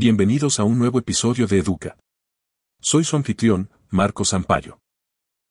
Bienvenidos 0.00 0.60
a 0.60 0.62
un 0.62 0.78
nuevo 0.78 1.00
episodio 1.00 1.48
de 1.48 1.58
Educa. 1.58 1.96
Soy 2.80 3.02
su 3.02 3.16
anfitrión, 3.16 3.68
Marco 3.90 4.24
Sampaio. 4.24 4.78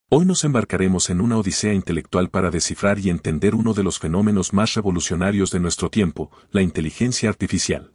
Hoy 0.10 0.26
nos 0.26 0.46
embarcaremos 0.46 1.10
en 1.10 1.20
una 1.20 1.36
odisea 1.36 1.74
intelectual 1.74 2.30
para 2.30 2.50
descifrar 2.50 2.98
y 2.98 3.10
entender 3.10 3.56
uno 3.56 3.74
de 3.74 3.84
los 3.84 4.00
fenómenos 4.00 4.54
más 4.54 4.74
revolucionarios 4.74 5.52
de 5.52 5.60
nuestro 5.60 5.90
tiempo, 5.90 6.32
la 6.52 6.62
inteligencia 6.62 7.28
artificial. 7.28 7.94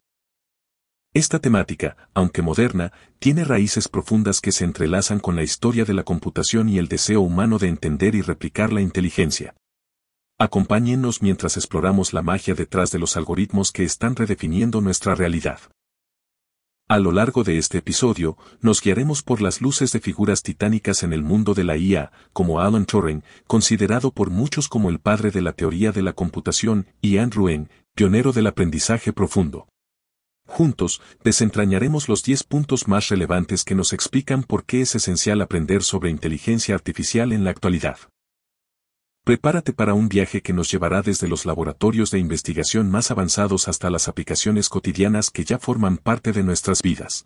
Esta 1.15 1.39
temática, 1.39 1.97
aunque 2.13 2.43
moderna, 2.43 2.93
tiene 3.17 3.45
raíces 3.45 3.87
profundas 3.87 4.39
que 4.39 4.51
se 4.51 4.63
entrelazan 4.63 5.19
con 5.19 5.35
la 5.35 5.41
historia 5.41 5.85
de 5.85 5.95
la 5.95 6.03
computación 6.03 6.69
y 6.69 6.77
el 6.77 6.87
deseo 6.87 7.21
humano 7.21 7.57
de 7.57 7.69
entender 7.69 8.13
y 8.13 8.21
replicar 8.21 8.71
la 8.71 8.81
inteligencia. 8.81 9.55
Acompáñennos 10.37 11.23
mientras 11.23 11.57
exploramos 11.57 12.13
la 12.13 12.21
magia 12.21 12.53
detrás 12.53 12.91
de 12.91 12.99
los 12.99 13.17
algoritmos 13.17 13.71
que 13.71 13.85
están 13.85 14.15
redefiniendo 14.15 14.81
nuestra 14.81 15.15
realidad. 15.15 15.59
A 16.89 16.99
lo 16.99 17.13
largo 17.13 17.45
de 17.45 17.57
este 17.57 17.77
episodio, 17.77 18.37
nos 18.59 18.81
guiaremos 18.81 19.23
por 19.23 19.41
las 19.41 19.61
luces 19.61 19.93
de 19.93 20.01
figuras 20.01 20.43
titánicas 20.43 21.03
en 21.03 21.13
el 21.13 21.23
mundo 21.23 21.53
de 21.53 21.63
la 21.63 21.77
IA, 21.77 22.11
como 22.33 22.59
Alan 22.59 22.85
Turing, 22.85 23.23
considerado 23.47 24.11
por 24.11 24.29
muchos 24.29 24.67
como 24.67 24.89
el 24.89 24.99
padre 24.99 25.31
de 25.31 25.41
la 25.41 25.53
teoría 25.53 25.93
de 25.93 26.01
la 26.01 26.11
computación, 26.11 26.87
y 27.01 27.19
Andrew 27.19 27.47
Ng, 27.47 27.69
pionero 27.95 28.33
del 28.33 28.47
aprendizaje 28.47 29.13
profundo. 29.13 29.69
Juntos, 30.45 31.01
desentrañaremos 31.23 32.09
los 32.09 32.21
10 32.21 32.43
puntos 32.43 32.89
más 32.89 33.07
relevantes 33.07 33.63
que 33.63 33.75
nos 33.75 33.93
explican 33.93 34.43
por 34.43 34.65
qué 34.65 34.81
es 34.81 34.93
esencial 34.93 35.41
aprender 35.41 35.83
sobre 35.83 36.09
inteligencia 36.09 36.75
artificial 36.75 37.31
en 37.31 37.45
la 37.45 37.51
actualidad. 37.51 37.97
Prepárate 39.25 39.71
para 39.71 39.93
un 39.93 40.09
viaje 40.09 40.41
que 40.41 40.51
nos 40.51 40.69
llevará 40.69 41.01
desde 41.01 41.29
los 41.29 41.45
laboratorios 41.45 42.11
de 42.11 42.19
investigación 42.19 42.91
más 42.91 43.09
avanzados 43.09 43.69
hasta 43.69 43.89
las 43.89 44.09
aplicaciones 44.09 44.67
cotidianas 44.67 45.29
que 45.31 45.45
ya 45.45 45.59
forman 45.59 45.95
parte 45.95 46.33
de 46.33 46.43
nuestras 46.43 46.81
vidas. 46.81 47.25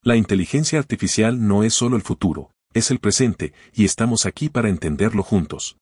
La 0.00 0.14
inteligencia 0.14 0.78
artificial 0.78 1.44
no 1.44 1.64
es 1.64 1.74
solo 1.74 1.96
el 1.96 2.02
futuro, 2.02 2.52
es 2.72 2.92
el 2.92 3.00
presente, 3.00 3.52
y 3.74 3.84
estamos 3.84 4.26
aquí 4.26 4.48
para 4.48 4.68
entenderlo 4.68 5.24
juntos. 5.24 5.76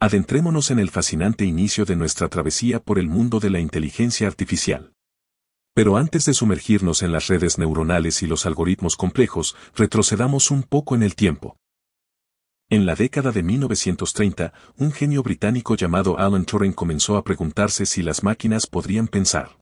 Adentrémonos 0.00 0.72
en 0.72 0.80
el 0.80 0.90
fascinante 0.90 1.44
inicio 1.44 1.84
de 1.84 1.94
nuestra 1.94 2.28
travesía 2.28 2.80
por 2.80 2.98
el 2.98 3.06
mundo 3.06 3.38
de 3.38 3.50
la 3.50 3.60
inteligencia 3.60 4.26
artificial. 4.26 4.92
Pero 5.72 5.96
antes 5.96 6.24
de 6.24 6.34
sumergirnos 6.34 7.02
en 7.02 7.12
las 7.12 7.28
redes 7.28 7.58
neuronales 7.58 8.24
y 8.24 8.26
los 8.26 8.44
algoritmos 8.44 8.96
complejos, 8.96 9.54
retrocedamos 9.76 10.50
un 10.50 10.64
poco 10.64 10.96
en 10.96 11.04
el 11.04 11.14
tiempo. 11.14 11.56
En 12.68 12.84
la 12.84 12.96
década 12.96 13.30
de 13.30 13.44
1930, 13.44 14.52
un 14.76 14.90
genio 14.90 15.22
británico 15.22 15.76
llamado 15.76 16.18
Alan 16.18 16.44
Turing 16.44 16.72
comenzó 16.72 17.16
a 17.16 17.22
preguntarse 17.22 17.86
si 17.86 18.02
las 18.02 18.24
máquinas 18.24 18.66
podrían 18.66 19.06
pensar. 19.06 19.56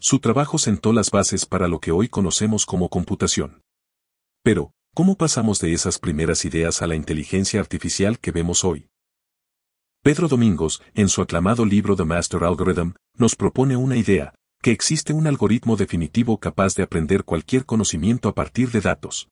Su 0.00 0.20
trabajo 0.20 0.56
sentó 0.56 0.94
las 0.94 1.10
bases 1.10 1.44
para 1.44 1.68
lo 1.68 1.80
que 1.80 1.92
hoy 1.92 2.08
conocemos 2.08 2.64
como 2.64 2.88
computación. 2.88 3.60
Pero, 4.42 4.72
¿cómo 4.94 5.16
pasamos 5.16 5.60
de 5.60 5.74
esas 5.74 5.98
primeras 5.98 6.46
ideas 6.46 6.80
a 6.80 6.86
la 6.86 6.94
inteligencia 6.94 7.60
artificial 7.60 8.18
que 8.18 8.30
vemos 8.30 8.64
hoy? 8.64 8.86
Pedro 10.02 10.26
Domingos, 10.26 10.82
en 10.94 11.10
su 11.10 11.20
aclamado 11.20 11.66
libro 11.66 11.94
The 11.94 12.06
Master 12.06 12.44
Algorithm, 12.44 12.94
nos 13.18 13.36
propone 13.36 13.76
una 13.76 13.96
idea, 13.96 14.34
que 14.62 14.70
existe 14.70 15.12
un 15.12 15.26
algoritmo 15.26 15.76
definitivo 15.76 16.38
capaz 16.38 16.74
de 16.74 16.84
aprender 16.84 17.24
cualquier 17.24 17.66
conocimiento 17.66 18.30
a 18.30 18.34
partir 18.34 18.70
de 18.70 18.80
datos. 18.80 19.28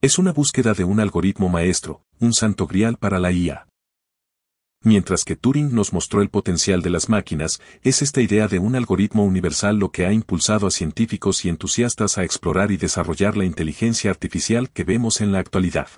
Es 0.00 0.18
una 0.18 0.32
búsqueda 0.32 0.74
de 0.74 0.84
un 0.84 1.00
algoritmo 1.00 1.48
maestro, 1.48 2.03
un 2.20 2.32
santo 2.32 2.66
grial 2.66 2.96
para 2.96 3.18
la 3.18 3.32
IA. 3.32 3.66
Mientras 4.82 5.24
que 5.24 5.34
Turing 5.34 5.74
nos 5.74 5.94
mostró 5.94 6.20
el 6.20 6.28
potencial 6.28 6.82
de 6.82 6.90
las 6.90 7.08
máquinas, 7.08 7.60
es 7.82 8.02
esta 8.02 8.20
idea 8.20 8.48
de 8.48 8.58
un 8.58 8.76
algoritmo 8.76 9.24
universal 9.24 9.78
lo 9.78 9.90
que 9.90 10.04
ha 10.04 10.12
impulsado 10.12 10.66
a 10.66 10.70
científicos 10.70 11.46
y 11.46 11.48
entusiastas 11.48 12.18
a 12.18 12.24
explorar 12.24 12.70
y 12.70 12.76
desarrollar 12.76 13.34
la 13.36 13.46
inteligencia 13.46 14.10
artificial 14.10 14.70
que 14.70 14.84
vemos 14.84 15.22
en 15.22 15.32
la 15.32 15.38
actualidad. 15.38 15.88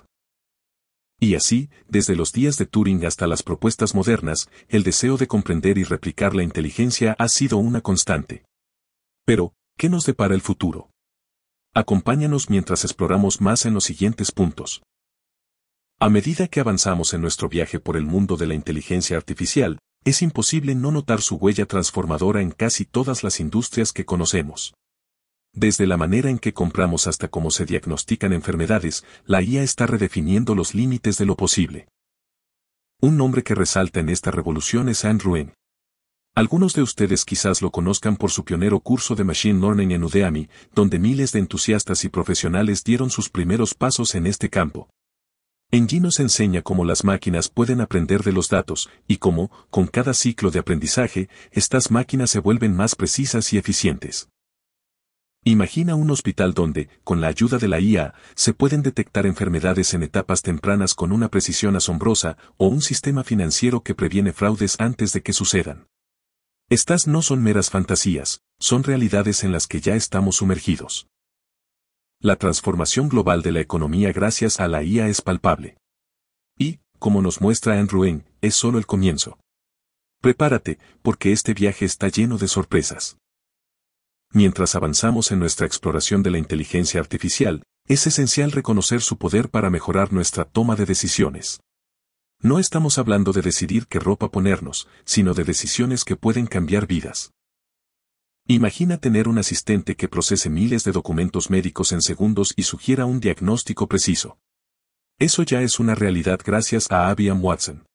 Y 1.19 1.35
así, 1.35 1.69
desde 1.89 2.15
los 2.15 2.31
días 2.31 2.57
de 2.57 2.65
Turing 2.65 3.05
hasta 3.05 3.27
las 3.27 3.43
propuestas 3.43 3.93
modernas, 3.93 4.49
el 4.69 4.83
deseo 4.83 5.17
de 5.17 5.27
comprender 5.27 5.77
y 5.77 5.83
replicar 5.83 6.33
la 6.33 6.43
inteligencia 6.43 7.13
ha 7.19 7.27
sido 7.27 7.57
una 7.57 7.81
constante. 7.81 8.45
Pero, 9.25 9.53
¿qué 9.77 9.89
nos 9.89 10.05
depara 10.05 10.33
el 10.33 10.41
futuro? 10.41 10.91
Acompáñanos 11.73 12.49
mientras 12.49 12.85
exploramos 12.85 13.41
más 13.41 13.65
en 13.65 13.73
los 13.73 13.83
siguientes 13.83 14.31
puntos. 14.31 14.81
A 15.99 16.09
medida 16.09 16.47
que 16.47 16.59
avanzamos 16.59 17.15
en 17.15 17.21
nuestro 17.21 17.49
viaje 17.49 17.79
por 17.79 17.97
el 17.97 18.05
mundo 18.05 18.37
de 18.37 18.45
la 18.45 18.53
inteligencia 18.53 19.17
artificial, 19.17 19.79
es 20.05 20.21
imposible 20.21 20.75
no 20.75 20.91
notar 20.91 21.21
su 21.21 21.37
huella 21.37 21.65
transformadora 21.65 22.43
en 22.43 22.51
casi 22.51 22.85
todas 22.85 23.23
las 23.23 23.39
industrias 23.39 23.93
que 23.93 24.05
conocemos. 24.05 24.75
Desde 25.53 25.87
la 25.87 25.97
manera 25.97 26.29
en 26.29 26.37
que 26.37 26.53
compramos 26.53 27.07
hasta 27.07 27.29
cómo 27.29 27.49
se 27.49 27.65
diagnostican 27.65 28.31
enfermedades, 28.31 29.05
la 29.25 29.41
IA 29.41 29.63
está 29.63 29.87
redefiniendo 29.87 30.53
los 30.53 30.75
límites 30.75 31.17
de 31.17 31.25
lo 31.25 31.35
posible. 31.35 31.87
Un 33.01 33.17
nombre 33.17 33.41
que 33.41 33.55
resalta 33.55 33.99
en 33.99 34.09
esta 34.09 34.29
revolución 34.29 34.89
es 34.89 35.03
Andrew 35.03 35.35
Ng, 35.35 35.51
algunos 36.35 36.75
de 36.75 36.83
ustedes 36.83 37.25
quizás 37.25 37.63
lo 37.63 37.71
conozcan 37.71 38.15
por 38.17 38.29
su 38.29 38.45
pionero 38.45 38.79
curso 38.81 39.15
de 39.15 39.23
Machine 39.23 39.59
Learning 39.59 39.93
en 39.93 40.03
Udemy, 40.03 40.47
donde 40.75 40.99
miles 40.99 41.31
de 41.31 41.39
entusiastas 41.39 42.05
y 42.05 42.09
profesionales 42.09 42.83
dieron 42.83 43.09
sus 43.09 43.29
primeros 43.29 43.73
pasos 43.73 44.13
en 44.13 44.27
este 44.27 44.47
campo. 44.47 44.87
Engie 45.69 45.99
nos 45.99 46.21
enseña 46.21 46.61
cómo 46.61 46.85
las 46.85 47.03
máquinas 47.03 47.49
pueden 47.49 47.81
aprender 47.81 48.23
de 48.23 48.31
los 48.31 48.47
datos, 48.47 48.89
y 49.05 49.17
cómo, 49.17 49.51
con 49.69 49.87
cada 49.87 50.13
ciclo 50.13 50.49
de 50.49 50.59
aprendizaje, 50.59 51.27
estas 51.51 51.91
máquinas 51.91 52.29
se 52.29 52.39
vuelven 52.39 52.73
más 52.73 52.95
precisas 52.95 53.51
y 53.51 53.57
eficientes. 53.57 54.29
Imagina 55.43 55.95
un 55.95 56.09
hospital 56.09 56.53
donde, 56.53 56.87
con 57.03 57.19
la 57.19 57.27
ayuda 57.27 57.57
de 57.57 57.67
la 57.67 57.81
IA, 57.81 58.13
se 58.33 58.53
pueden 58.53 58.81
detectar 58.81 59.25
enfermedades 59.25 59.93
en 59.93 60.03
etapas 60.03 60.41
tempranas 60.41 60.95
con 60.95 61.11
una 61.11 61.29
precisión 61.29 61.75
asombrosa, 61.75 62.37
o 62.55 62.67
un 62.67 62.81
sistema 62.81 63.25
financiero 63.25 63.81
que 63.81 63.93
previene 63.93 64.31
fraudes 64.31 64.79
antes 64.79 65.11
de 65.11 65.21
que 65.21 65.33
sucedan. 65.33 65.87
Estas 66.69 67.07
no 67.07 67.21
son 67.21 67.43
meras 67.43 67.69
fantasías, 67.69 68.41
son 68.57 68.83
realidades 68.83 69.43
en 69.43 69.51
las 69.51 69.67
que 69.67 69.81
ya 69.81 69.95
estamos 69.95 70.37
sumergidos. 70.37 71.07
La 72.19 72.35
transformación 72.35 73.09
global 73.09 73.43
de 73.43 73.51
la 73.51 73.59
economía 73.59 74.11
gracias 74.11 74.59
a 74.59 74.67
la 74.67 74.81
IA 74.81 75.07
es 75.07 75.21
palpable. 75.21 75.77
Y, 76.57 76.79
como 76.97 77.21
nos 77.21 77.41
muestra 77.41 77.79
Andrew 77.79 78.05
Ng, 78.05 78.23
es 78.41 78.55
solo 78.55 78.79
el 78.79 78.87
comienzo. 78.87 79.37
Prepárate, 80.19 80.79
porque 81.03 81.31
este 81.31 81.53
viaje 81.53 81.85
está 81.85 82.07
lleno 82.07 82.39
de 82.39 82.47
sorpresas. 82.47 83.17
Mientras 84.33 84.73
avanzamos 84.73 85.31
en 85.31 85.37
nuestra 85.37 85.67
exploración 85.67 86.23
de 86.23 86.31
la 86.31 86.39
inteligencia 86.39 86.99
artificial, 86.99 87.61
es 87.87 88.07
esencial 88.07 88.51
reconocer 88.51 89.01
su 89.01 89.19
poder 89.19 89.49
para 89.49 89.69
mejorar 89.69 90.11
nuestra 90.11 90.43
toma 90.43 90.75
de 90.75 90.87
decisiones. 90.87 91.59
No 92.41 92.57
estamos 92.57 92.97
hablando 92.97 93.31
de 93.31 93.43
decidir 93.43 93.85
qué 93.85 93.99
ropa 93.99 94.31
ponernos, 94.31 94.87
sino 95.05 95.35
de 95.35 95.43
decisiones 95.43 96.03
que 96.03 96.15
pueden 96.15 96.47
cambiar 96.47 96.87
vidas. 96.87 97.31
Imagina 98.49 98.97
tener 98.97 99.27
un 99.27 99.39
asistente 99.39 99.97
que 99.97 100.07
procese 100.07 100.49
miles 100.49 100.85
de 100.85 100.93
documentos 100.93 101.49
médicos 101.49 101.91
en 101.91 102.01
segundos 102.01 102.53
y 102.55 102.63
sugiera 102.63 103.05
un 103.05 103.19
diagnóstico 103.19 103.87
preciso. 103.87 104.39
Eso 105.19 105.43
ya 105.43 105.61
es 105.63 105.81
una 105.81 105.95
realidad 105.95 106.39
gracias 106.45 106.89
a 106.89 107.11
IBM 107.11 107.43
Watson. 107.43 107.85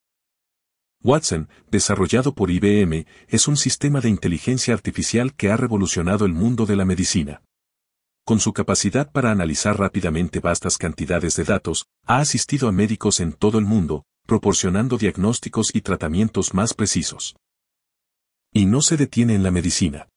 Watson, 1.03 1.49
desarrollado 1.71 2.35
por 2.35 2.51
IBM, 2.51 3.07
es 3.29 3.49
un 3.49 3.57
sistema 3.57 4.03
de 4.03 4.11
inteligencia 4.11 4.75
artificial 4.75 5.35
que 5.35 5.51
ha 5.51 5.57
revolucionado 5.57 6.27
el 6.27 6.35
mundo 6.35 6.67
de 6.67 6.77
la 6.77 6.85
medicina. 6.85 7.43
Con 8.27 8.39
su 8.39 8.53
capacidad 8.53 9.11
para 9.11 9.31
analizar 9.31 9.79
rápidamente 9.79 10.41
vastas 10.41 10.77
cantidades 10.77 11.35
de 11.35 11.45
datos, 11.45 11.87
ha 12.05 12.19
asistido 12.19 12.69
a 12.69 12.73
médicos 12.73 13.21
en 13.21 13.33
todo 13.33 13.59
el 13.59 13.65
mundo, 13.65 14.05
proporcionando 14.27 14.99
diagnósticos 14.99 15.75
y 15.75 15.81
tratamientos 15.81 16.53
más 16.53 16.75
precisos. 16.75 17.37
Y 18.53 18.67
no 18.67 18.83
se 18.83 18.99
detiene 18.99 19.35
en 19.35 19.45
la 19.45 19.51
medicina. 19.51 20.12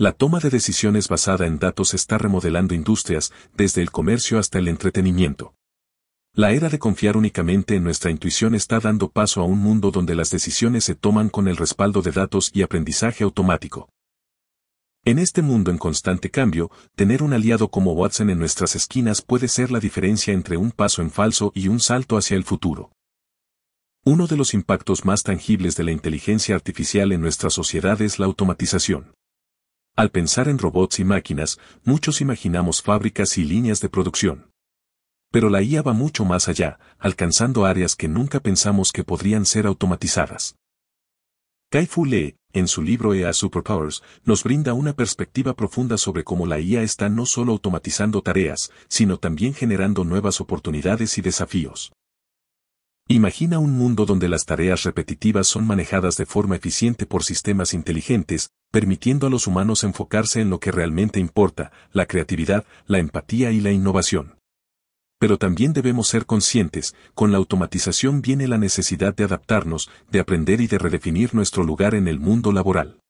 La 0.00 0.12
toma 0.12 0.38
de 0.38 0.48
decisiones 0.48 1.08
basada 1.08 1.44
en 1.44 1.58
datos 1.58 1.92
está 1.92 2.18
remodelando 2.18 2.72
industrias, 2.72 3.32
desde 3.56 3.82
el 3.82 3.90
comercio 3.90 4.38
hasta 4.38 4.60
el 4.60 4.68
entretenimiento. 4.68 5.56
La 6.32 6.52
era 6.52 6.68
de 6.68 6.78
confiar 6.78 7.16
únicamente 7.16 7.74
en 7.74 7.82
nuestra 7.82 8.12
intuición 8.12 8.54
está 8.54 8.78
dando 8.78 9.10
paso 9.10 9.40
a 9.40 9.44
un 9.44 9.58
mundo 9.58 9.90
donde 9.90 10.14
las 10.14 10.30
decisiones 10.30 10.84
se 10.84 10.94
toman 10.94 11.28
con 11.28 11.48
el 11.48 11.56
respaldo 11.56 12.00
de 12.00 12.12
datos 12.12 12.52
y 12.54 12.62
aprendizaje 12.62 13.24
automático. 13.24 13.88
En 15.04 15.18
este 15.18 15.42
mundo 15.42 15.72
en 15.72 15.78
constante 15.78 16.30
cambio, 16.30 16.70
tener 16.94 17.24
un 17.24 17.32
aliado 17.32 17.68
como 17.68 17.92
Watson 17.94 18.30
en 18.30 18.38
nuestras 18.38 18.76
esquinas 18.76 19.20
puede 19.20 19.48
ser 19.48 19.72
la 19.72 19.80
diferencia 19.80 20.32
entre 20.32 20.56
un 20.56 20.70
paso 20.70 21.02
en 21.02 21.10
falso 21.10 21.50
y 21.56 21.66
un 21.66 21.80
salto 21.80 22.16
hacia 22.16 22.36
el 22.36 22.44
futuro. 22.44 22.92
Uno 24.04 24.28
de 24.28 24.36
los 24.36 24.54
impactos 24.54 25.04
más 25.04 25.24
tangibles 25.24 25.74
de 25.74 25.82
la 25.82 25.90
inteligencia 25.90 26.54
artificial 26.54 27.10
en 27.10 27.20
nuestra 27.20 27.50
sociedad 27.50 28.00
es 28.00 28.20
la 28.20 28.26
automatización. 28.26 29.17
Al 29.98 30.12
pensar 30.12 30.46
en 30.46 30.58
robots 30.58 31.00
y 31.00 31.04
máquinas, 31.04 31.58
muchos 31.82 32.20
imaginamos 32.20 32.82
fábricas 32.82 33.36
y 33.36 33.42
líneas 33.42 33.80
de 33.80 33.88
producción. 33.88 34.52
Pero 35.32 35.50
la 35.50 35.60
IA 35.60 35.82
va 35.82 35.92
mucho 35.92 36.24
más 36.24 36.48
allá, 36.48 36.78
alcanzando 37.00 37.64
áreas 37.64 37.96
que 37.96 38.06
nunca 38.06 38.38
pensamos 38.38 38.92
que 38.92 39.02
podrían 39.02 39.44
ser 39.44 39.66
automatizadas. 39.66 40.54
Kai-Fu 41.72 42.04
Lee, 42.04 42.36
en 42.52 42.68
su 42.68 42.80
libro 42.80 43.12
EA 43.12 43.32
Superpowers, 43.32 44.04
nos 44.22 44.44
brinda 44.44 44.72
una 44.72 44.92
perspectiva 44.92 45.54
profunda 45.54 45.98
sobre 45.98 46.22
cómo 46.22 46.46
la 46.46 46.60
IA 46.60 46.82
está 46.82 47.08
no 47.08 47.26
solo 47.26 47.50
automatizando 47.50 48.22
tareas, 48.22 48.70
sino 48.88 49.18
también 49.18 49.52
generando 49.52 50.04
nuevas 50.04 50.40
oportunidades 50.40 51.18
y 51.18 51.22
desafíos. 51.22 51.90
Imagina 53.10 53.58
un 53.58 53.72
mundo 53.72 54.04
donde 54.04 54.28
las 54.28 54.44
tareas 54.44 54.82
repetitivas 54.82 55.46
son 55.46 55.66
manejadas 55.66 56.18
de 56.18 56.26
forma 56.26 56.56
eficiente 56.56 57.06
por 57.06 57.24
sistemas 57.24 57.72
inteligentes, 57.72 58.50
permitiendo 58.70 59.26
a 59.26 59.30
los 59.30 59.46
humanos 59.46 59.82
enfocarse 59.82 60.42
en 60.42 60.50
lo 60.50 60.60
que 60.60 60.72
realmente 60.72 61.18
importa, 61.18 61.72
la 61.90 62.04
creatividad, 62.04 62.66
la 62.86 62.98
empatía 62.98 63.50
y 63.50 63.62
la 63.62 63.72
innovación. 63.72 64.36
Pero 65.18 65.38
también 65.38 65.72
debemos 65.72 66.06
ser 66.08 66.26
conscientes, 66.26 66.94
con 67.14 67.32
la 67.32 67.38
automatización 67.38 68.20
viene 68.20 68.46
la 68.46 68.58
necesidad 68.58 69.16
de 69.16 69.24
adaptarnos, 69.24 69.90
de 70.10 70.20
aprender 70.20 70.60
y 70.60 70.66
de 70.66 70.76
redefinir 70.76 71.34
nuestro 71.34 71.64
lugar 71.64 71.94
en 71.94 72.08
el 72.08 72.20
mundo 72.20 72.52
laboral. 72.52 73.00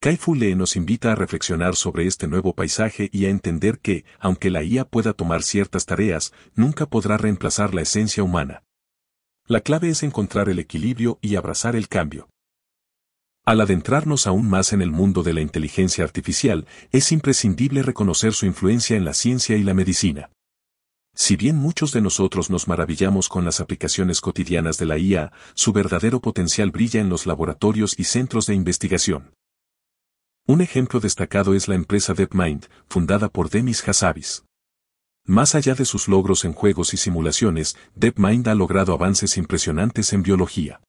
Kai 0.00 0.16
Fu 0.16 0.34
Lee 0.34 0.54
nos 0.54 0.74
invita 0.74 1.12
a 1.12 1.16
reflexionar 1.16 1.76
sobre 1.76 2.06
este 2.06 2.28
nuevo 2.28 2.54
paisaje 2.54 3.10
y 3.12 3.26
a 3.26 3.28
entender 3.28 3.78
que, 3.78 4.06
aunque 4.18 4.48
la 4.48 4.62
IA 4.62 4.86
pueda 4.86 5.12
tomar 5.12 5.42
ciertas 5.42 5.84
tareas, 5.84 6.32
nunca 6.54 6.86
podrá 6.86 7.18
reemplazar 7.18 7.74
la 7.74 7.82
esencia 7.82 8.22
humana. 8.22 8.62
La 9.48 9.60
clave 9.60 9.90
es 9.90 10.02
encontrar 10.02 10.48
el 10.48 10.58
equilibrio 10.58 11.20
y 11.22 11.36
abrazar 11.36 11.76
el 11.76 11.86
cambio. 11.86 12.28
Al 13.44 13.60
adentrarnos 13.60 14.26
aún 14.26 14.48
más 14.48 14.72
en 14.72 14.82
el 14.82 14.90
mundo 14.90 15.22
de 15.22 15.34
la 15.34 15.40
inteligencia 15.40 16.02
artificial, 16.02 16.66
es 16.90 17.12
imprescindible 17.12 17.84
reconocer 17.84 18.32
su 18.32 18.44
influencia 18.44 18.96
en 18.96 19.04
la 19.04 19.14
ciencia 19.14 19.56
y 19.56 19.62
la 19.62 19.72
medicina. 19.72 20.32
Si 21.14 21.36
bien 21.36 21.54
muchos 21.54 21.92
de 21.92 22.00
nosotros 22.00 22.50
nos 22.50 22.66
maravillamos 22.66 23.28
con 23.28 23.44
las 23.44 23.60
aplicaciones 23.60 24.20
cotidianas 24.20 24.78
de 24.78 24.86
la 24.86 24.98
IA, 24.98 25.32
su 25.54 25.72
verdadero 25.72 26.20
potencial 26.20 26.72
brilla 26.72 27.00
en 27.00 27.08
los 27.08 27.24
laboratorios 27.24 27.94
y 28.00 28.04
centros 28.04 28.46
de 28.46 28.54
investigación. 28.54 29.32
Un 30.48 30.60
ejemplo 30.60 30.98
destacado 30.98 31.54
es 31.54 31.68
la 31.68 31.76
empresa 31.76 32.14
DeepMind, 32.14 32.66
fundada 32.88 33.28
por 33.28 33.48
Demis 33.48 33.86
Hassabis. 33.86 34.44
Más 35.26 35.56
allá 35.56 35.74
de 35.74 35.84
sus 35.84 36.06
logros 36.06 36.44
en 36.44 36.52
juegos 36.52 36.94
y 36.94 36.96
simulaciones, 36.96 37.76
DeepMind 37.96 38.46
ha 38.46 38.54
logrado 38.54 38.92
avances 38.92 39.36
impresionantes 39.36 40.12
en 40.12 40.22
biología. 40.22 40.80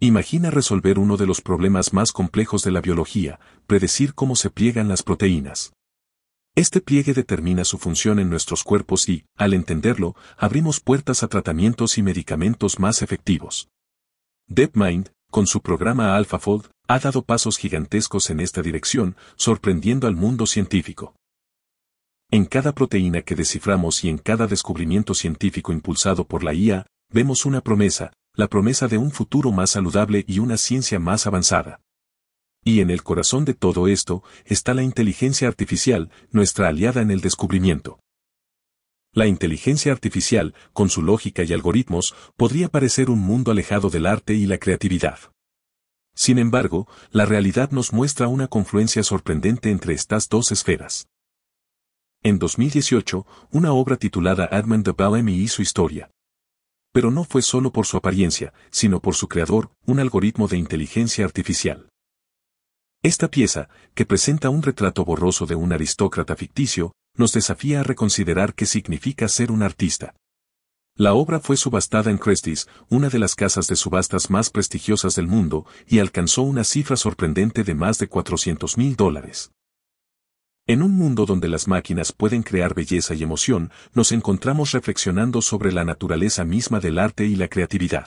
Imagina 0.00 0.50
resolver 0.50 0.98
uno 0.98 1.16
de 1.16 1.26
los 1.26 1.40
problemas 1.40 1.92
más 1.92 2.10
complejos 2.10 2.64
de 2.64 2.72
la 2.72 2.80
biología, 2.80 3.38
predecir 3.68 4.14
cómo 4.14 4.34
se 4.34 4.50
pliegan 4.50 4.88
las 4.88 5.04
proteínas. 5.04 5.72
Este 6.56 6.80
pliegue 6.80 7.14
determina 7.14 7.64
su 7.64 7.78
función 7.78 8.18
en 8.18 8.30
nuestros 8.30 8.64
cuerpos 8.64 9.08
y, 9.08 9.24
al 9.36 9.54
entenderlo, 9.54 10.16
abrimos 10.36 10.80
puertas 10.80 11.22
a 11.22 11.28
tratamientos 11.28 11.98
y 11.98 12.02
medicamentos 12.02 12.80
más 12.80 13.00
efectivos. 13.00 13.68
DeepMind, 14.48 15.12
con 15.30 15.46
su 15.46 15.60
programa 15.60 16.16
AlphaFold, 16.16 16.68
ha 16.88 16.98
dado 16.98 17.22
pasos 17.22 17.58
gigantescos 17.58 18.30
en 18.30 18.40
esta 18.40 18.62
dirección, 18.62 19.16
sorprendiendo 19.36 20.08
al 20.08 20.16
mundo 20.16 20.46
científico. 20.46 21.14
En 22.32 22.44
cada 22.44 22.72
proteína 22.72 23.22
que 23.22 23.34
desciframos 23.34 24.04
y 24.04 24.08
en 24.08 24.16
cada 24.16 24.46
descubrimiento 24.46 25.14
científico 25.14 25.72
impulsado 25.72 26.28
por 26.28 26.44
la 26.44 26.54
IA, 26.54 26.86
vemos 27.12 27.44
una 27.44 27.60
promesa, 27.60 28.12
la 28.34 28.46
promesa 28.46 28.86
de 28.86 28.98
un 28.98 29.10
futuro 29.10 29.50
más 29.50 29.70
saludable 29.70 30.24
y 30.28 30.38
una 30.38 30.56
ciencia 30.56 31.00
más 31.00 31.26
avanzada. 31.26 31.80
Y 32.62 32.82
en 32.82 32.90
el 32.90 33.02
corazón 33.02 33.44
de 33.44 33.54
todo 33.54 33.88
esto 33.88 34.22
está 34.44 34.74
la 34.74 34.84
inteligencia 34.84 35.48
artificial, 35.48 36.12
nuestra 36.30 36.68
aliada 36.68 37.02
en 37.02 37.10
el 37.10 37.20
descubrimiento. 37.20 37.98
La 39.12 39.26
inteligencia 39.26 39.90
artificial, 39.90 40.54
con 40.72 40.88
su 40.88 41.02
lógica 41.02 41.42
y 41.42 41.52
algoritmos, 41.52 42.14
podría 42.36 42.68
parecer 42.68 43.10
un 43.10 43.18
mundo 43.18 43.50
alejado 43.50 43.90
del 43.90 44.06
arte 44.06 44.34
y 44.34 44.46
la 44.46 44.58
creatividad. 44.58 45.18
Sin 46.14 46.38
embargo, 46.38 46.86
la 47.10 47.26
realidad 47.26 47.72
nos 47.72 47.92
muestra 47.92 48.28
una 48.28 48.46
confluencia 48.46 49.02
sorprendente 49.02 49.70
entre 49.70 49.94
estas 49.94 50.28
dos 50.28 50.52
esferas. 50.52 51.09
En 52.22 52.38
2018, 52.38 53.26
una 53.50 53.72
obra 53.72 53.96
titulada 53.96 54.44
Admund 54.44 54.84
de 54.84 54.92
Bellamy 54.92 55.36
hizo 55.36 55.62
historia. 55.62 56.10
Pero 56.92 57.10
no 57.10 57.24
fue 57.24 57.40
solo 57.40 57.72
por 57.72 57.86
su 57.86 57.96
apariencia, 57.96 58.52
sino 58.70 59.00
por 59.00 59.14
su 59.14 59.26
creador, 59.26 59.70
un 59.86 60.00
algoritmo 60.00 60.46
de 60.46 60.58
inteligencia 60.58 61.24
artificial. 61.24 61.88
Esta 63.02 63.30
pieza, 63.30 63.70
que 63.94 64.04
presenta 64.04 64.50
un 64.50 64.62
retrato 64.62 65.02
borroso 65.02 65.46
de 65.46 65.54
un 65.54 65.72
aristócrata 65.72 66.36
ficticio, 66.36 66.92
nos 67.16 67.32
desafía 67.32 67.80
a 67.80 67.84
reconsiderar 67.84 68.52
qué 68.52 68.66
significa 68.66 69.26
ser 69.28 69.50
un 69.50 69.62
artista. 69.62 70.14
La 70.96 71.14
obra 71.14 71.40
fue 71.40 71.56
subastada 71.56 72.10
en 72.10 72.18
Christie's, 72.18 72.68
una 72.90 73.08
de 73.08 73.18
las 73.18 73.34
casas 73.34 73.66
de 73.66 73.76
subastas 73.76 74.28
más 74.28 74.50
prestigiosas 74.50 75.14
del 75.14 75.26
mundo, 75.26 75.64
y 75.86 76.00
alcanzó 76.00 76.42
una 76.42 76.64
cifra 76.64 76.96
sorprendente 76.96 77.64
de 77.64 77.74
más 77.74 77.98
de 77.98 78.08
400 78.08 78.76
mil 78.76 78.94
dólares. 78.96 79.52
En 80.70 80.82
un 80.82 80.92
mundo 80.92 81.26
donde 81.26 81.48
las 81.48 81.66
máquinas 81.66 82.12
pueden 82.12 82.44
crear 82.44 82.74
belleza 82.74 83.14
y 83.14 83.24
emoción, 83.24 83.72
nos 83.92 84.12
encontramos 84.12 84.70
reflexionando 84.70 85.42
sobre 85.42 85.72
la 85.72 85.84
naturaleza 85.84 86.44
misma 86.44 86.78
del 86.78 87.00
arte 87.00 87.26
y 87.26 87.34
la 87.34 87.48
creatividad. 87.48 88.06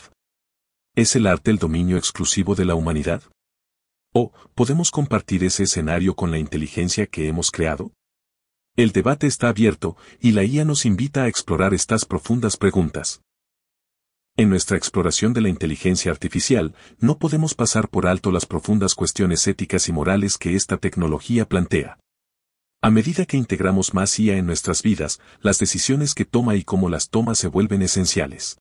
¿Es 0.96 1.18
el 1.18 1.28
arte 1.28 1.52
el 1.52 1.58
dominio 1.58 1.98
exclusivo 1.98 2.56
de 2.56 2.64
la 2.64 2.76
humanidad? 2.76 3.22
¿O 4.14 4.32
podemos 4.56 4.92
compartir 4.92 5.44
ese 5.44 5.64
escenario 5.64 6.16
con 6.16 6.32
la 6.32 6.38
inteligencia 6.38 7.06
que 7.06 7.28
hemos 7.28 7.52
creado? 7.52 7.92
El 8.78 8.94
debate 8.94 9.28
está 9.28 9.50
abierto 9.50 9.98
y 10.22 10.32
la 10.32 10.46
IA 10.46 10.64
nos 10.64 10.86
invita 10.86 11.24
a 11.24 11.28
explorar 11.28 11.74
estas 11.74 12.06
profundas 12.06 12.56
preguntas. 12.56 13.22
En 14.38 14.48
nuestra 14.50 14.78
exploración 14.78 15.34
de 15.34 15.42
la 15.42 15.50
inteligencia 15.50 16.14
artificial, 16.14 16.74
no 16.98 17.18
podemos 17.18 17.56
pasar 17.56 17.90
por 17.90 18.08
alto 18.08 18.32
las 18.32 18.46
profundas 18.46 18.96
cuestiones 18.96 19.46
éticas 19.48 19.90
y 19.90 19.92
morales 19.92 20.38
que 20.38 20.56
esta 20.56 20.78
tecnología 20.78 21.46
plantea. 21.46 21.98
A 22.86 22.92
medida 22.92 23.26
que 23.26 23.38
integramos 23.38 23.94
más 23.94 24.20
IA 24.20 24.36
en 24.36 24.46
nuestras 24.46 24.84
vidas, 24.84 25.22
las 25.40 25.58
decisiones 25.58 26.14
que 26.14 26.26
toma 26.26 26.56
y 26.56 26.66
cómo 26.66 26.90
las 26.90 27.10
toma 27.10 27.34
se 27.34 27.48
vuelven 27.48 27.82
esenciales. 27.82 28.60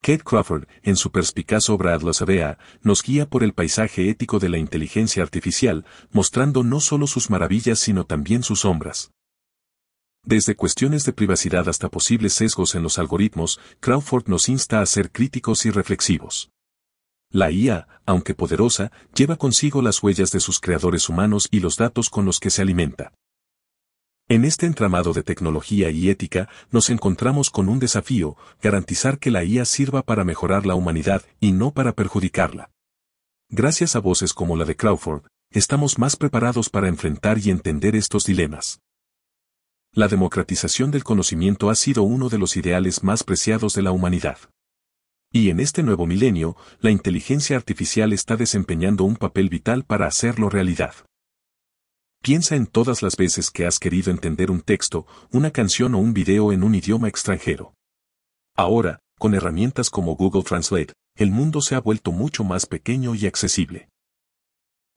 Kate 0.00 0.22
Crawford, 0.22 0.68
en 0.84 0.94
su 0.94 1.10
perspicaz 1.10 1.70
obra 1.70 1.92
Atlas 1.92 2.22
Avea, 2.22 2.58
nos 2.82 3.02
guía 3.02 3.28
por 3.28 3.42
el 3.42 3.52
paisaje 3.52 4.08
ético 4.10 4.38
de 4.38 4.48
la 4.48 4.58
inteligencia 4.58 5.24
artificial, 5.24 5.84
mostrando 6.12 6.62
no 6.62 6.78
solo 6.78 7.08
sus 7.08 7.30
maravillas 7.30 7.80
sino 7.80 8.06
también 8.06 8.44
sus 8.44 8.60
sombras. 8.60 9.10
Desde 10.22 10.54
cuestiones 10.54 11.04
de 11.04 11.12
privacidad 11.12 11.68
hasta 11.68 11.88
posibles 11.88 12.34
sesgos 12.34 12.76
en 12.76 12.84
los 12.84 13.00
algoritmos, 13.00 13.58
Crawford 13.80 14.28
nos 14.28 14.48
insta 14.48 14.80
a 14.80 14.86
ser 14.86 15.10
críticos 15.10 15.66
y 15.66 15.70
reflexivos. 15.72 16.52
La 17.32 17.52
IA, 17.52 17.86
aunque 18.06 18.34
poderosa, 18.34 18.90
lleva 19.14 19.36
consigo 19.36 19.82
las 19.82 20.02
huellas 20.02 20.32
de 20.32 20.40
sus 20.40 20.58
creadores 20.58 21.08
humanos 21.08 21.46
y 21.52 21.60
los 21.60 21.76
datos 21.76 22.10
con 22.10 22.24
los 22.24 22.40
que 22.40 22.50
se 22.50 22.62
alimenta. 22.62 23.12
En 24.28 24.44
este 24.44 24.66
entramado 24.66 25.12
de 25.12 25.22
tecnología 25.22 25.90
y 25.90 26.08
ética, 26.08 26.48
nos 26.72 26.90
encontramos 26.90 27.50
con 27.50 27.68
un 27.68 27.78
desafío, 27.78 28.36
garantizar 28.60 29.18
que 29.18 29.30
la 29.30 29.44
IA 29.44 29.64
sirva 29.64 30.02
para 30.02 30.24
mejorar 30.24 30.66
la 30.66 30.74
humanidad 30.74 31.22
y 31.38 31.52
no 31.52 31.72
para 31.72 31.92
perjudicarla. 31.92 32.70
Gracias 33.48 33.94
a 33.94 34.00
voces 34.00 34.34
como 34.34 34.56
la 34.56 34.64
de 34.64 34.76
Crawford, 34.76 35.22
estamos 35.50 35.98
más 35.98 36.16
preparados 36.16 36.68
para 36.68 36.88
enfrentar 36.88 37.38
y 37.38 37.50
entender 37.50 37.94
estos 37.94 38.24
dilemas. 38.24 38.80
La 39.92 40.06
democratización 40.06 40.92
del 40.92 41.02
conocimiento 41.02 41.70
ha 41.70 41.74
sido 41.74 42.02
uno 42.04 42.28
de 42.28 42.38
los 42.38 42.56
ideales 42.56 43.02
más 43.02 43.24
preciados 43.24 43.74
de 43.74 43.82
la 43.82 43.90
humanidad. 43.90 44.38
Y 45.32 45.50
en 45.50 45.60
este 45.60 45.84
nuevo 45.84 46.06
milenio, 46.06 46.56
la 46.80 46.90
inteligencia 46.90 47.56
artificial 47.56 48.12
está 48.12 48.36
desempeñando 48.36 49.04
un 49.04 49.14
papel 49.14 49.48
vital 49.48 49.84
para 49.84 50.06
hacerlo 50.06 50.50
realidad. 50.50 50.94
Piensa 52.20 52.56
en 52.56 52.66
todas 52.66 53.00
las 53.00 53.16
veces 53.16 53.50
que 53.50 53.64
has 53.64 53.78
querido 53.78 54.10
entender 54.10 54.50
un 54.50 54.60
texto, 54.60 55.06
una 55.30 55.52
canción 55.52 55.94
o 55.94 55.98
un 55.98 56.12
video 56.12 56.52
en 56.52 56.64
un 56.64 56.74
idioma 56.74 57.08
extranjero. 57.08 57.74
Ahora, 58.56 58.98
con 59.20 59.34
herramientas 59.34 59.88
como 59.88 60.16
Google 60.16 60.42
Translate, 60.42 60.94
el 61.16 61.30
mundo 61.30 61.60
se 61.62 61.76
ha 61.76 61.80
vuelto 61.80 62.10
mucho 62.10 62.42
más 62.42 62.66
pequeño 62.66 63.14
y 63.14 63.26
accesible. 63.26 63.88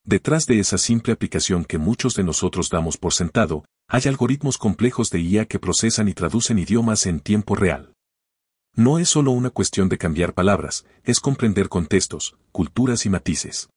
Detrás 0.04 0.48
de 0.48 0.60
esa 0.60 0.80
simple 0.80 1.14
aplicación 1.14 1.64
que 1.64 1.78
muchos 1.78 2.16
de 2.16 2.24
nosotros 2.24 2.70
damos 2.70 2.98
por 2.98 3.14
sentado, 3.14 3.66
hay 3.88 4.02
algoritmos 4.06 4.58
complejos 4.58 5.12
de 5.12 5.22
IA 5.22 5.46
que 5.46 5.60
procesan 5.60 6.08
y 6.08 6.14
traducen 6.14 6.58
idiomas 6.58 7.06
en 7.06 7.20
tiempo 7.20 7.56
real. 7.56 7.93
No 8.76 8.98
es 8.98 9.08
solo 9.10 9.30
una 9.30 9.52
cuestión 9.52 9.88
de 9.88 10.00
cambiar 10.00 10.34
palabras, 10.34 10.84
es 11.04 11.20
comprender 11.20 11.70
contextos, 11.70 12.36
culturas 12.52 13.06
y 13.06 13.10
matices. 13.10 13.70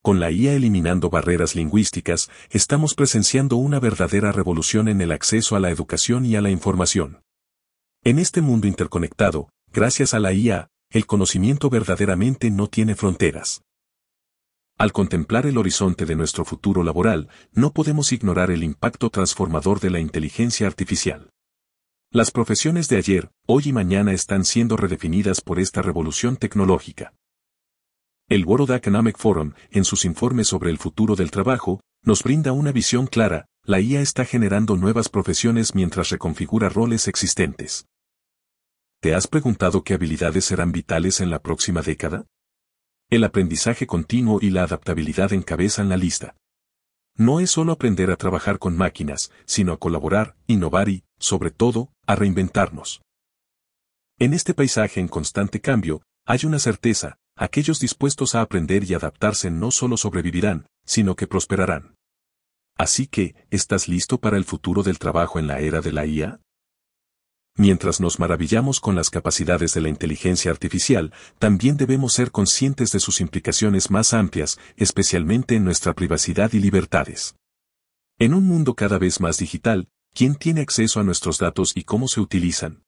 Con 0.00 0.18
la 0.18 0.30
IA 0.30 0.54
eliminando 0.54 1.10
barreras 1.10 1.54
lingüísticas, 1.54 2.30
estamos 2.48 2.94
presenciando 2.94 3.56
una 3.56 3.80
verdadera 3.80 4.32
revolución 4.32 4.88
en 4.88 5.02
el 5.02 5.12
acceso 5.12 5.56
a 5.56 5.60
la 5.60 5.70
educación 5.70 6.24
y 6.24 6.36
a 6.36 6.40
la 6.40 6.48
información. 6.48 7.20
En 8.02 8.18
este 8.18 8.40
mundo 8.40 8.66
interconectado, 8.66 9.50
gracias 9.70 10.14
a 10.14 10.20
la 10.20 10.32
IA, 10.32 10.68
el 10.90 11.04
conocimiento 11.04 11.68
verdaderamente 11.68 12.50
no 12.50 12.68
tiene 12.68 12.94
fronteras. 12.94 13.60
Al 14.78 14.92
contemplar 14.92 15.46
el 15.46 15.58
horizonte 15.58 16.06
de 16.06 16.16
nuestro 16.16 16.46
futuro 16.46 16.82
laboral, 16.82 17.28
no 17.52 17.74
podemos 17.74 18.10
ignorar 18.12 18.50
el 18.50 18.64
impacto 18.64 19.10
transformador 19.10 19.80
de 19.80 19.90
la 19.90 20.00
inteligencia 20.00 20.66
artificial. 20.66 21.28
Las 22.14 22.30
profesiones 22.30 22.90
de 22.90 22.98
ayer, 22.98 23.30
hoy 23.46 23.62
y 23.68 23.72
mañana 23.72 24.12
están 24.12 24.44
siendo 24.44 24.76
redefinidas 24.76 25.40
por 25.40 25.58
esta 25.58 25.80
revolución 25.80 26.36
tecnológica. 26.36 27.14
El 28.28 28.44
World 28.44 28.70
Economic 28.72 29.16
Forum, 29.16 29.54
en 29.70 29.86
sus 29.86 30.04
informes 30.04 30.46
sobre 30.46 30.68
el 30.68 30.76
futuro 30.76 31.16
del 31.16 31.30
trabajo, 31.30 31.80
nos 32.02 32.22
brinda 32.22 32.52
una 32.52 32.70
visión 32.70 33.06
clara, 33.06 33.46
la 33.64 33.80
IA 33.80 34.02
está 34.02 34.26
generando 34.26 34.76
nuevas 34.76 35.08
profesiones 35.08 35.74
mientras 35.74 36.10
reconfigura 36.10 36.68
roles 36.68 37.08
existentes. 37.08 37.86
¿Te 39.00 39.14
has 39.14 39.26
preguntado 39.26 39.82
qué 39.82 39.94
habilidades 39.94 40.44
serán 40.44 40.70
vitales 40.70 41.22
en 41.22 41.30
la 41.30 41.40
próxima 41.40 41.80
década? 41.80 42.26
El 43.08 43.24
aprendizaje 43.24 43.86
continuo 43.86 44.38
y 44.42 44.50
la 44.50 44.64
adaptabilidad 44.64 45.32
encabezan 45.32 45.88
la 45.88 45.96
lista. 45.96 46.36
No 47.16 47.40
es 47.40 47.50
solo 47.50 47.72
aprender 47.72 48.10
a 48.10 48.16
trabajar 48.16 48.58
con 48.58 48.76
máquinas, 48.76 49.32
sino 49.46 49.72
a 49.72 49.78
colaborar, 49.78 50.36
innovar 50.46 50.90
y, 50.90 51.04
sobre 51.18 51.50
todo, 51.50 51.91
a 52.06 52.14
reinventarnos. 52.14 53.02
En 54.18 54.34
este 54.34 54.54
paisaje 54.54 55.00
en 55.00 55.08
constante 55.08 55.60
cambio, 55.60 56.02
hay 56.26 56.40
una 56.44 56.58
certeza, 56.58 57.16
aquellos 57.36 57.80
dispuestos 57.80 58.34
a 58.34 58.40
aprender 58.40 58.84
y 58.84 58.94
adaptarse 58.94 59.50
no 59.50 59.70
solo 59.70 59.96
sobrevivirán, 59.96 60.66
sino 60.84 61.16
que 61.16 61.26
prosperarán. 61.26 61.94
Así 62.76 63.06
que, 63.06 63.34
¿estás 63.50 63.88
listo 63.88 64.18
para 64.18 64.36
el 64.36 64.44
futuro 64.44 64.82
del 64.82 64.98
trabajo 64.98 65.38
en 65.38 65.46
la 65.46 65.60
era 65.60 65.80
de 65.80 65.92
la 65.92 66.06
IA? 66.06 66.40
Mientras 67.56 68.00
nos 68.00 68.18
maravillamos 68.18 68.80
con 68.80 68.94
las 68.94 69.10
capacidades 69.10 69.74
de 69.74 69.82
la 69.82 69.90
inteligencia 69.90 70.50
artificial, 70.50 71.12
también 71.38 71.76
debemos 71.76 72.14
ser 72.14 72.30
conscientes 72.30 72.92
de 72.92 73.00
sus 73.00 73.20
implicaciones 73.20 73.90
más 73.90 74.14
amplias, 74.14 74.58
especialmente 74.76 75.56
en 75.56 75.64
nuestra 75.64 75.92
privacidad 75.92 76.52
y 76.54 76.60
libertades. 76.60 77.36
En 78.18 78.32
un 78.32 78.46
mundo 78.46 78.74
cada 78.74 78.98
vez 78.98 79.20
más 79.20 79.36
digital, 79.36 79.88
¿quién 80.14 80.34
tiene 80.34 80.60
acceso 80.60 81.00
a 81.00 81.04
nuestros 81.04 81.38
datos 81.38 81.72
y 81.76 81.84
cómo 81.84 82.08
se 82.08 82.20
utilizan? 82.20 82.84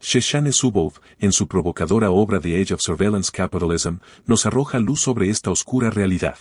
Sheshane 0.00 0.52
Subov, 0.52 1.00
en 1.18 1.32
su 1.32 1.48
provocadora 1.48 2.10
obra 2.10 2.40
The 2.40 2.60
Age 2.60 2.74
of 2.74 2.80
Surveillance 2.80 3.30
Capitalism, 3.32 3.96
nos 4.26 4.44
arroja 4.44 4.78
luz 4.78 5.00
sobre 5.00 5.30
esta 5.30 5.50
oscura 5.50 5.90
realidad. 5.90 6.36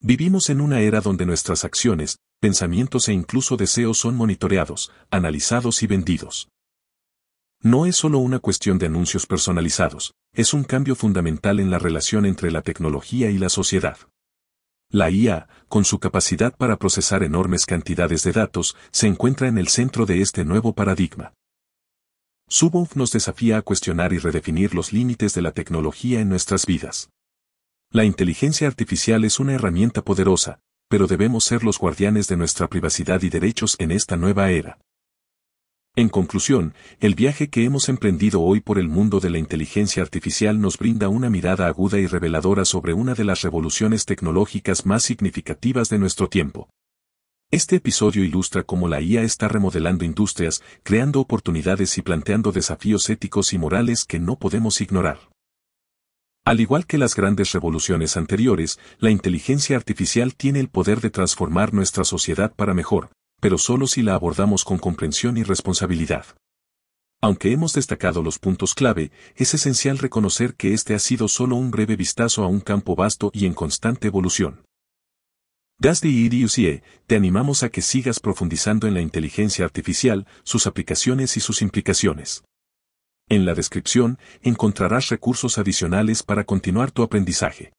Vivimos 0.00 0.50
en 0.50 0.60
una 0.60 0.80
era 0.80 1.00
donde 1.00 1.26
nuestras 1.26 1.64
acciones, 1.64 2.18
pensamientos 2.40 3.08
e 3.08 3.12
incluso 3.12 3.56
deseos 3.56 3.98
son 3.98 4.16
monitoreados, 4.16 4.92
analizados 5.10 5.82
y 5.82 5.86
vendidos. 5.86 6.48
No 7.60 7.86
es 7.86 7.96
solo 7.96 8.18
una 8.18 8.38
cuestión 8.38 8.78
de 8.78 8.86
anuncios 8.86 9.26
personalizados, 9.26 10.14
es 10.32 10.54
un 10.54 10.62
cambio 10.62 10.94
fundamental 10.94 11.58
en 11.58 11.70
la 11.70 11.78
relación 11.78 12.26
entre 12.26 12.52
la 12.52 12.62
tecnología 12.62 13.30
y 13.30 13.38
la 13.38 13.48
sociedad. 13.48 13.98
La 14.90 15.10
IA, 15.10 15.48
con 15.68 15.84
su 15.84 15.98
capacidad 15.98 16.56
para 16.56 16.78
procesar 16.78 17.22
enormes 17.22 17.66
cantidades 17.66 18.22
de 18.22 18.32
datos, 18.32 18.74
se 18.90 19.06
encuentra 19.06 19.46
en 19.46 19.58
el 19.58 19.68
centro 19.68 20.06
de 20.06 20.22
este 20.22 20.46
nuevo 20.46 20.72
paradigma. 20.72 21.34
Subov 22.48 22.88
nos 22.94 23.10
desafía 23.10 23.58
a 23.58 23.62
cuestionar 23.62 24.14
y 24.14 24.18
redefinir 24.18 24.74
los 24.74 24.94
límites 24.94 25.34
de 25.34 25.42
la 25.42 25.52
tecnología 25.52 26.20
en 26.20 26.30
nuestras 26.30 26.64
vidas. 26.64 27.10
La 27.90 28.04
inteligencia 28.04 28.66
artificial 28.66 29.26
es 29.26 29.38
una 29.38 29.52
herramienta 29.52 30.02
poderosa, 30.02 30.60
pero 30.88 31.06
debemos 31.06 31.44
ser 31.44 31.64
los 31.64 31.78
guardianes 31.78 32.26
de 32.26 32.38
nuestra 32.38 32.66
privacidad 32.68 33.20
y 33.20 33.28
derechos 33.28 33.76
en 33.78 33.92
esta 33.92 34.16
nueva 34.16 34.50
era. 34.50 34.78
En 35.98 36.08
conclusión, 36.08 36.74
el 37.00 37.16
viaje 37.16 37.50
que 37.50 37.64
hemos 37.64 37.88
emprendido 37.88 38.40
hoy 38.40 38.60
por 38.60 38.78
el 38.78 38.86
mundo 38.86 39.18
de 39.18 39.30
la 39.30 39.38
inteligencia 39.38 40.00
artificial 40.00 40.60
nos 40.60 40.78
brinda 40.78 41.08
una 41.08 41.28
mirada 41.28 41.66
aguda 41.66 41.98
y 41.98 42.06
reveladora 42.06 42.64
sobre 42.64 42.92
una 42.92 43.14
de 43.14 43.24
las 43.24 43.42
revoluciones 43.42 44.06
tecnológicas 44.06 44.86
más 44.86 45.02
significativas 45.02 45.88
de 45.88 45.98
nuestro 45.98 46.28
tiempo. 46.28 46.68
Este 47.50 47.74
episodio 47.74 48.22
ilustra 48.22 48.62
cómo 48.62 48.86
la 48.86 49.00
IA 49.00 49.22
está 49.22 49.48
remodelando 49.48 50.04
industrias, 50.04 50.62
creando 50.84 51.18
oportunidades 51.18 51.98
y 51.98 52.02
planteando 52.02 52.52
desafíos 52.52 53.10
éticos 53.10 53.52
y 53.52 53.58
morales 53.58 54.04
que 54.04 54.20
no 54.20 54.36
podemos 54.36 54.80
ignorar. 54.80 55.18
Al 56.44 56.60
igual 56.60 56.86
que 56.86 56.98
las 56.98 57.16
grandes 57.16 57.50
revoluciones 57.50 58.16
anteriores, 58.16 58.78
la 59.00 59.10
inteligencia 59.10 59.76
artificial 59.76 60.36
tiene 60.36 60.60
el 60.60 60.68
poder 60.68 61.00
de 61.00 61.10
transformar 61.10 61.74
nuestra 61.74 62.04
sociedad 62.04 62.54
para 62.54 62.72
mejor, 62.72 63.10
pero 63.40 63.58
solo 63.58 63.86
si 63.86 64.02
la 64.02 64.14
abordamos 64.14 64.64
con 64.64 64.78
comprensión 64.78 65.36
y 65.36 65.42
responsabilidad. 65.42 66.26
Aunque 67.20 67.52
hemos 67.52 67.72
destacado 67.72 68.22
los 68.22 68.38
puntos 68.38 68.74
clave, 68.74 69.10
es 69.34 69.52
esencial 69.52 69.98
reconocer 69.98 70.54
que 70.54 70.72
este 70.72 70.94
ha 70.94 71.00
sido 71.00 71.26
solo 71.26 71.56
un 71.56 71.70
breve 71.70 71.96
vistazo 71.96 72.44
a 72.44 72.46
un 72.46 72.60
campo 72.60 72.94
vasto 72.94 73.30
y 73.34 73.46
en 73.46 73.54
constante 73.54 74.06
evolución. 74.06 74.62
Desde 75.80 76.08
IDUCE, 76.08 76.82
te 77.06 77.16
animamos 77.16 77.62
a 77.62 77.68
que 77.68 77.82
sigas 77.82 78.20
profundizando 78.20 78.86
en 78.86 78.94
la 78.94 79.00
inteligencia 79.00 79.64
artificial, 79.64 80.26
sus 80.42 80.66
aplicaciones 80.66 81.36
y 81.36 81.40
sus 81.40 81.62
implicaciones. 81.62 82.44
En 83.28 83.44
la 83.44 83.54
descripción 83.54 84.18
encontrarás 84.42 85.08
recursos 85.08 85.58
adicionales 85.58 86.22
para 86.22 86.44
continuar 86.44 86.90
tu 86.90 87.02
aprendizaje. 87.02 87.72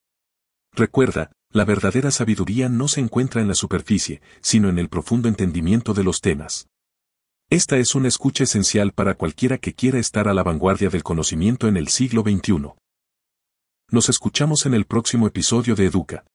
Recuerda, 0.73 1.31
la 1.51 1.65
verdadera 1.65 2.11
sabiduría 2.11 2.69
no 2.69 2.87
se 2.87 3.01
encuentra 3.01 3.41
en 3.41 3.47
la 3.47 3.55
superficie, 3.55 4.21
sino 4.41 4.69
en 4.69 4.77
el 4.77 4.89
profundo 4.89 5.27
entendimiento 5.27 5.93
de 5.93 6.03
los 6.03 6.21
temas. 6.21 6.67
Esta 7.49 7.77
es 7.77 7.95
una 7.95 8.07
escucha 8.07 8.43
esencial 8.43 8.91
para 8.91 9.15
cualquiera 9.15 9.57
que 9.57 9.73
quiera 9.73 9.97
estar 9.97 10.27
a 10.27 10.33
la 10.35 10.43
vanguardia 10.43 10.89
del 10.89 11.01
conocimiento 11.01 11.67
en 11.67 11.77
el 11.77 11.87
siglo 11.87 12.21
XXI. 12.21 12.73
Nos 13.89 14.09
escuchamos 14.09 14.67
en 14.67 14.75
el 14.75 14.85
próximo 14.85 15.25
episodio 15.25 15.75
de 15.75 15.87
Educa. 15.87 16.25